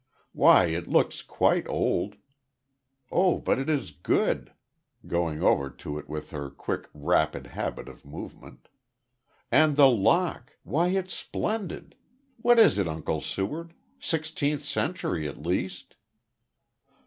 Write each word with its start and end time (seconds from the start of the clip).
"Why 0.31 0.65
it 0.65 0.87
looks 0.87 1.21
quite 1.21 1.67
old. 1.67 2.15
Oh, 3.11 3.37
but 3.37 3.59
it 3.59 3.69
is 3.69 3.91
good," 3.91 4.51
going 5.05 5.43
over 5.43 5.69
to 5.69 5.99
it 5.99 6.09
with 6.09 6.31
her 6.31 6.49
quick, 6.49 6.89
rapid 6.91 7.45
habit 7.45 7.87
of 7.87 8.03
movement. 8.03 8.67
"And 9.51 9.75
the 9.75 9.87
lock! 9.89 10.53
Why 10.63 10.87
it's 10.87 11.13
splendid. 11.13 11.93
What 12.37 12.57
is 12.57 12.79
it, 12.79 12.87
Uncle 12.87 13.21
Seward? 13.21 13.75
Sixteenth 13.99 14.63
century, 14.63 15.27
at 15.27 15.37
least?" 15.37 15.95